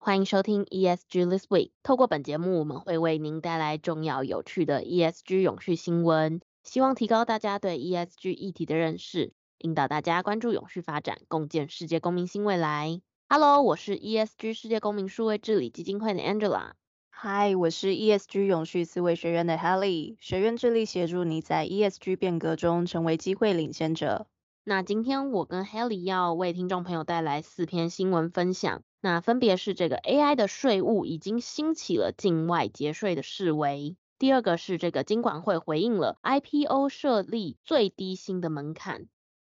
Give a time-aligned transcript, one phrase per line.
[0.00, 1.72] 欢迎收听 ESG This Week。
[1.82, 13.02] 透过本节目，我们会为您带来重要有趣的 ESG 永续新闻，希望提高大家对 ESG 议题的认识，引导大家关注永续发展，共建世界公民新未来。
[13.28, 16.70] Hello，我是 ESG 世界公民数位治理基金会的 Angela。
[17.10, 20.16] Hi，我是 ESG 永续思维学院的 Helly。
[20.20, 24.28] 学院致力协助你在 ESG 变革中成为机会领先者。
[24.62, 28.82] 那今天我跟 Helly 要为听众朋友带来四篇新闻分享。
[29.00, 39.06] 那分别是这个 AI 的税务已经兴起了境外节税的示威，第二个是这个金管会回应了 IPO 设立最低薪的门槛，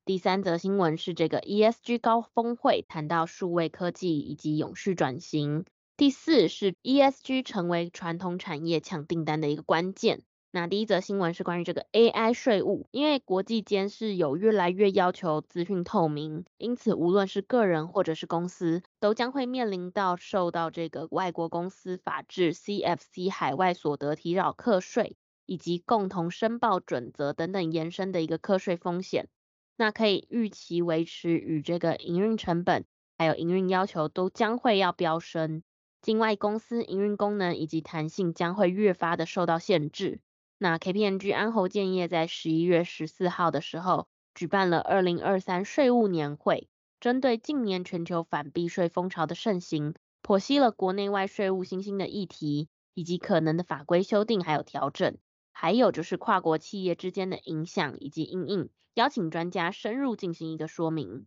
[0.05, 5.65] 第三则新闻是这个 ESG 高峰会谈到数位科技以及永续转型，
[5.97, 10.23] 第四是 ESG 成为传统产业抢订单的一个关键。
[10.55, 29.29] 那第一则新闻是关于这个 AI 税务，因为国际间是有越来越要求资讯透明，因此无论是个人或者是公司，都将会面临到受到这个外国公司法制 CFC 海外所得提缴课税以及共同申报准则等等延伸的一个课税风险。
[29.75, 32.85] 那可以预期维持与这个营运成本
[33.17, 35.63] 还有营运要求都将会要飙升，
[35.99, 40.19] 境外公司营运功能以及弹性将会越发的受到限制。
[40.57, 46.69] 那 KPMG 安侯建业在十一月十四号的时候举办了二零二三税务年会，
[47.01, 55.17] 针对近年全球反避税风潮的盛行，剖析了国内外税务新兴的议题，以及可能的法规修订还有调整，
[55.51, 61.25] 还有就是跨国企业之间的影响以及因应，邀请专家深入进行一个说明。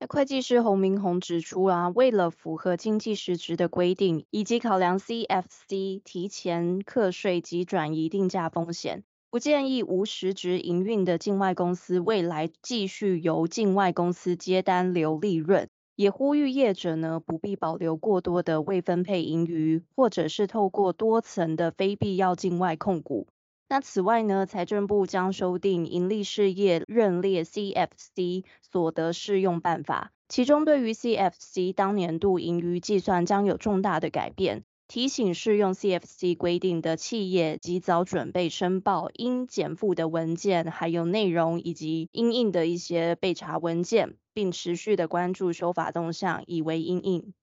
[0.00, 23.26] 那会计师洪明宏指出啊，为了符合经济实质的规定，以及考量 CFC 提前课税及转移定价风险，不建议无实质营运的境外公司未来继续由境外公司接单留利润，也呼吁业者呢不必保留过多的未分配盈余，或者是透过多层的非必要境外控股。
[23.70, 47.34] 那此外呢，财政部将修订盈利事业认列 CFC 所得适用办法，其中对于 CFC 当年度盈余计算将有重大的改变，提醒适用 CFC 规定的企业及早准备申报应减负的文件，还有内容以及应应的一些备查文件，并持续的关注修法动向，以为应应。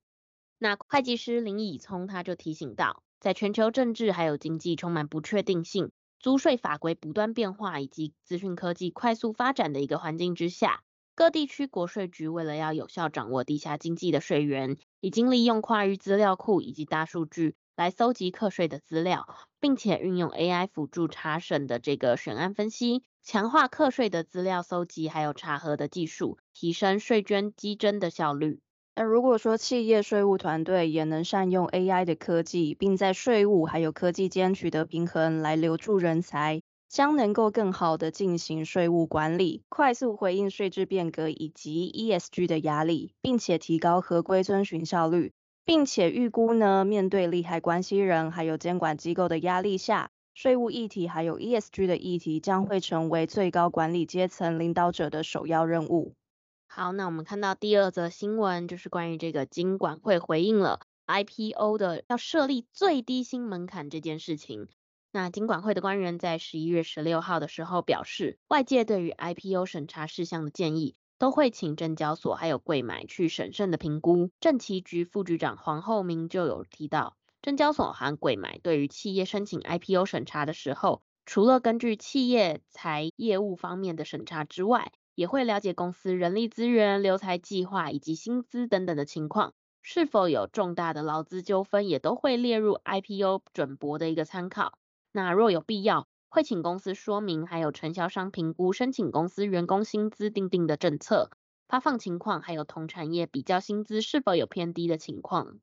[0.58, 5.92] 那会计师林以聪他就提醒到，在全球政治还有经济充满不确定性。
[6.26, 10.82] 租税法规不断变化，以及资讯科技快速发展的一个环境之下，
[11.14, 19.28] 各地区国税局为了要有效掌握地下经济的税源，已经利用跨域资料库以及大数据来搜集课税的资料，
[19.60, 28.62] 并且运用 AI 辅助查审的这个选案分析，强化课税的资料搜集还有查核的技术，提升税捐稽征的效率。
[28.98, 45.34] 那如果说企业税务团队也能善用 AI 的科技，并在税务还有科技间取得平衡，来留住人才，将能够更好的进行税务管理，快速回应税制变革以及 ESG 的压力，并且提高合规遵循效率，
[45.66, 56.14] 并且预估呢，面对利害关系人还有监管机构的压力下，税务议题还有 ESG 的议题将会成为最高管理阶层领导者的首要任务。
[56.78, 64.68] 好，那我们看到第二则新闻，就是关于这个金管会回应了 IPO 的要设立最低薪门槛这件事情。
[65.14, 74.30] 那金管会的官员在十一月十六号的时候表示，外界对于 IPO 审查事项的建议，都会请证交所还有柜买去审慎的评估。
[74.42, 94.78] 政企局副局长黄厚明就有提到，证交所和柜买对于企业申请 IPO 审查的时候，除了根据企业财业务方面的审查之外，也会了解公司人力资源、留才计划以及薪资等等的情况，是否有重大的劳资纠纷，也都会列入 IPO 准驳的一个参考。
[95.12, 101.32] 那若有必要，会请公司说明，还有承销商评估申请公司员工薪资定定的政策、
[101.70, 105.60] 发放情况，还有同产业比较薪资是否有偏低的情况。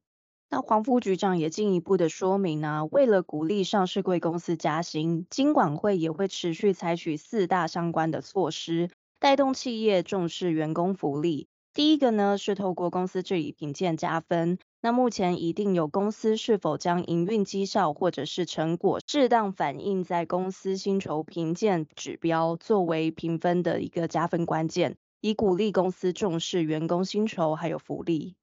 [0.48, 8.90] 那黄副局长也进一步的说明呢、为了鼓励上市贵公司加薪，金管会也会持续采取四大相关的措施。
[9.22, 11.46] 带动企业重视员工福利。
[11.72, 28.34] 第一个呢，是透过公司治理评鉴加分，那目前一定有公司是否将营运绩效或者是成果适当反映在公司薪酬评鉴指标，作为评分的一个加分关键，以鼓励公司重视员工薪酬还有福利。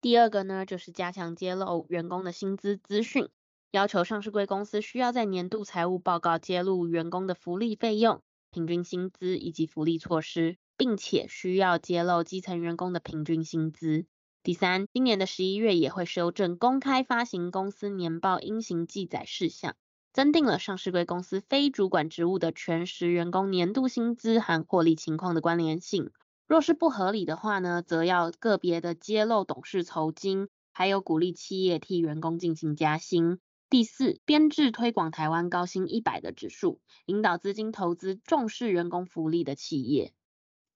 [0.00, 3.28] 第二个呢，就是加强揭露员工的薪资资讯，
[3.72, 8.22] 要求上市柜公司需要在年度财务报告揭露员工的福利费用、
[8.58, 14.06] 平均薪资以及福利措施，并且需要揭露基层员工的平均薪资。
[14.42, 19.76] 第三，今年的十一月也会修正公开发行公司年报应行记载事项，
[20.12, 26.10] 增订了上市柜公司非主管职务的全时员工年度薪资和获利情况的关联性。
[26.48, 33.38] 若是不合理的话呢，则要个别的揭露董事酬金，还有鼓励企业替员工进行加薪。
[33.70, 40.12] 第四，编制推广台湾高薪一百的指数，引导资金投资重视员工福利的企业。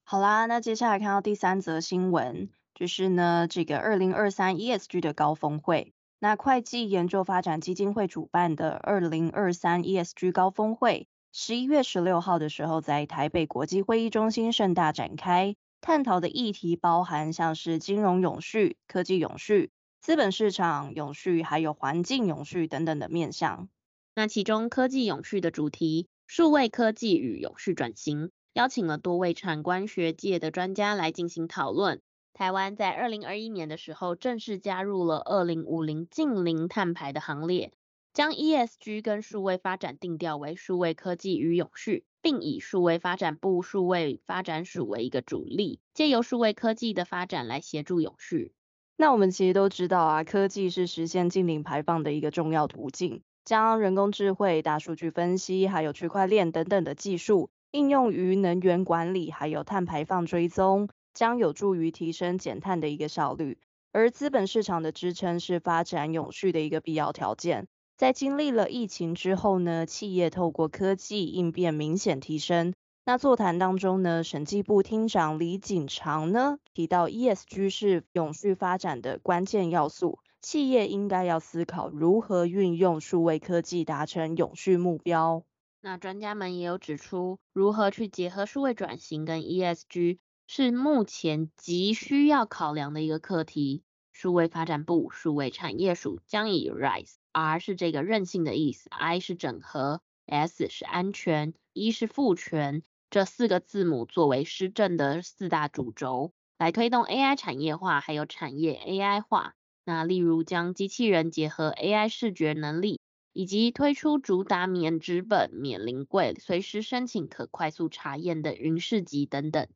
[0.03, 2.49] 好啦，那接下来看到第三则新闻。
[2.75, 19.71] 就是呢，这个二零二三 ESG 的高峰会，那会计研究发展基金会主办的二零二三 ESG 高峰会，十一月十六号的时候在台北国际会议中心盛大展开，探讨的议题包含像是金融永续、科技永续、
[20.03, 23.69] 资本市场永续，还有环境永续等等的面向。
[24.13, 32.01] 那其中科技永续的主题，数位科技与永续转型，邀请了多位产官学界的专家来进行讨论。
[32.33, 37.71] 台湾在二零二一年的时候正式加入了二零五零净零碳排的行列，
[38.13, 48.51] 将 ESG 跟数位发展定调为数位科技与永续，并以数位发展部数位发展署为一个主力，借由数位科技的发展来协助永续。
[48.97, 60.89] 那我们其实都知道啊，科技是实现净零排放的一个重要途径，将人工智慧、大数据分析，还有区块链等等的技术应用于能源管理，还有碳排放追踪。
[61.13, 63.59] 将有助于提升减碳的一个效率，
[63.91, 67.67] 而资本市场的支撑是发展永续的一个必要条件。
[67.97, 72.73] 在经历了疫情之后呢，企业透过科技应变明显提升。
[73.05, 85.43] 那座谈当中呢，审计部厅长李锦长呢提到，ESG 是永续发展的关键要素，企业应该要思考如何运用数位科技达成永续目标。
[85.81, 90.19] 那专家们也有指出，如何去结合数位转型跟 ESG。
[90.45, 93.83] 是目前急需要考量的一个课题。
[94.11, 102.83] 数位发展部数位产业署将以 RISE，R 是这个韧性的意思，I 是整合，S 是安全，E 是赋权，
[103.13, 109.53] 这四个字母作为施政的四大主轴，来推动 AI 产业化，还有产业 AI 化。
[109.85, 112.99] 那例如将机器人结合 AI 视觉能力，
[113.31, 119.67] 以及推出主打免纸本、免临柜、随时申请可快速查验的云市集等等。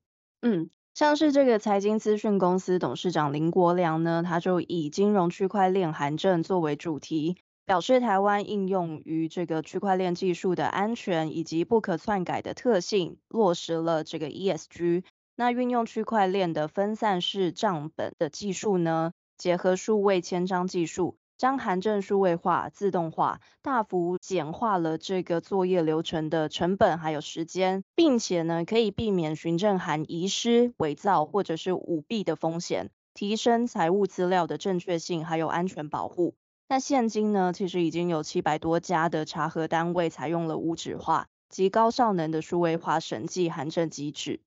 [0.41, 7.37] 嗯，像是这个财经资讯公司董事长林国良呢，他就以金融区块链函证作为主题，
[7.67, 15.03] 表示台湾应用于这个区块链技术的安全以及不可篡改的特性，落实了这个 ESG。
[15.35, 21.17] 那运用区块链的分散式账本的技术呢，结合数位签章技术。
[21.37, 36.33] 将函证数位化、自动化，大幅简化了这个作业流程的成本还有时间，并且呢，可以避免询证函遗失、伪造或者是舞弊的风险，提升财务资料的正确性还有安全保护。
[36.69, 44.41] 那现今呢，其实已经有七百多家的查核单位采用了无纸化及高效能的数位化审计函证机制。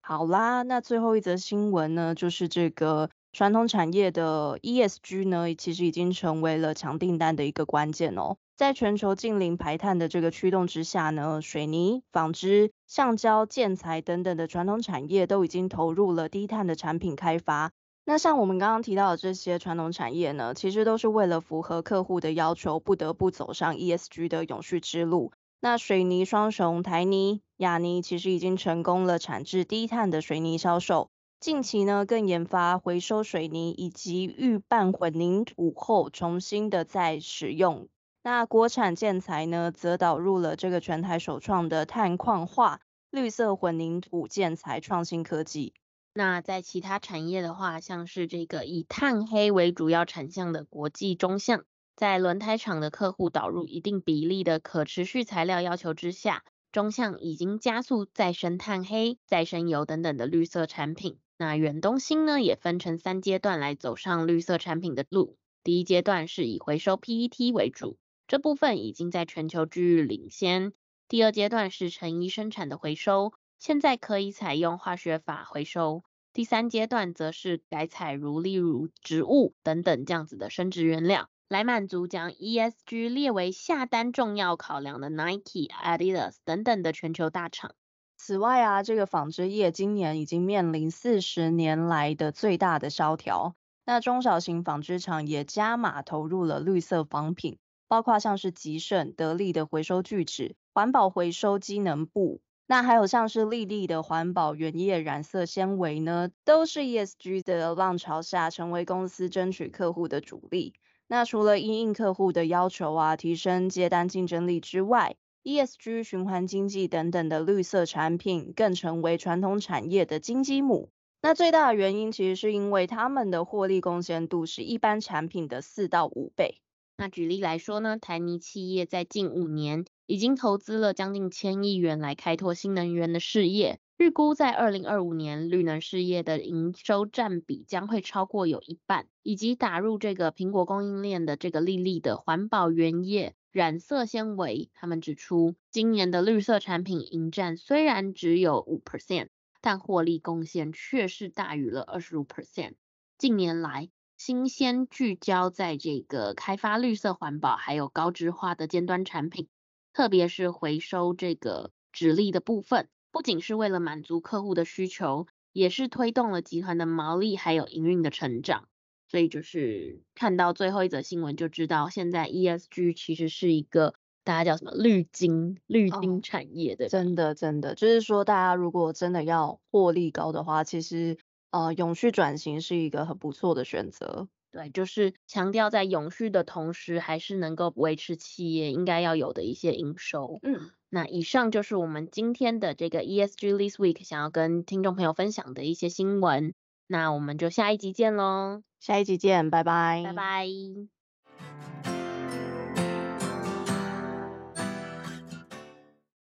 [0.00, 3.10] 好啦，那最后一则新闻呢，就是这个。
[3.32, 8.36] 传统产业的 ESG 呢，其实已经成为了抢订单的一个关键哦。
[8.56, 17.72] 在全球近零排碳的这个驱动之下呢，水泥、纺织、橡胶、建材等等的传统产业都已经投入了低碳的产品开发。
[18.06, 25.32] 那像我们刚刚提到的这些传统产业呢，其实都是为了符合客户的要求，不得不走上 ESG 的永续之路。
[25.58, 31.08] 那水泥双雄台泥、亚泥其实已经成功了产制低碳的水泥销售。
[31.40, 37.88] 近期呢，更研发回收水泥以及预拌混凝土后重新的再使用。
[38.22, 42.80] 那国产建材呢，则导入了这个全台首创的碳矿化
[43.10, 45.72] 绿色混凝土建材创新科技。
[46.16, 51.64] 那在其他产业的话，像是这个以碳黑为主要产项的国际中橡，
[51.96, 61.18] 在轮胎厂的客户导入一定比例的可持续材料要求之下，中橡已经加速再生碳黑、再生油等等的绿色产品。
[61.36, 65.36] 那远东新呢，也分成三阶段来走上绿色产品的路。
[65.64, 70.72] 第一阶段是以回收 PET 为主，这部分已经在全球居于领先。
[71.08, 73.32] 第二阶段是成衣生产的回收，
[73.66, 76.02] 现在可以采用化学法回收。
[76.34, 87.74] 第三阶段则是改采如例如植物等等这样子的生殖原料，来满足将 ESG 列为下单重要考量的 Nike、Adidas 等等的全球大厂。
[88.18, 93.56] 此外啊，这个纺织业今年已经面临四十年来的最大的萧条。
[93.86, 97.56] 那中小型纺织厂也加码投入了绿色纺品，
[97.88, 110.72] 包括像是吉盛、得利的回收聚酯、环保回收机能布，那还有像是丽丽的环保原液染色纤维呢，都是 ESG 的浪潮下成为公司争取客户的主力。
[111.06, 120.88] 那除了因应客户的要求啊，提升接单竞争力之外，ESG 循环经济等等的绿色产品更成为传统产业的金鸡母。
[121.20, 126.62] 那最大的原因其实是因为他们的获利贡献度是一般产品的四到五倍。
[126.96, 143.34] 那举例来说呢，台泥企业在近五年已经投资了将近千亿元来开拓新能源的事业，预估在二零二五年绿能事业的营收占比将会超过有一半，以及打入这个苹果供应链的这个丽丽的环保原液。
[143.50, 149.28] 染色纤维，他们指出，今年的绿色产品营占虽然只有五 percent，
[149.60, 152.72] 但获利贡献却是大于了二十五 percent。
[153.16, 159.46] 近年来，新鲜聚焦在这个开发绿色环保还有高质化的尖端产品，
[159.94, 168.68] 特别是回收这个纸粒的部分，不仅是为了满足客户的需求，也是推动了集团的毛利还有营运的成长。
[169.08, 176.86] 所以就是看到最后一则新闻就知道，现在 ESG 其实是一个大家叫什么绿金绿金产业的。
[176.86, 181.16] 哦，真的真的，就是说大家如果真的要获利高的话，其实
[181.52, 184.28] 呃永续转型是一个很不错的选择。
[184.54, 190.38] 对，就是强调在永续的同时，还是能够维持企业应该要有的一些营收。
[190.44, 196.54] 嗯，那以上就是我们今天的这个 ESG This Week 想要跟听众朋友分享的一些新闻。
[196.86, 198.62] 那我们就下一集见喽。
[198.78, 200.04] 下一集见，拜拜。
[200.04, 201.93] 拜拜。